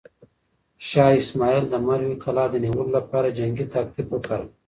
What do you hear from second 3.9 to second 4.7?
وکاراوه.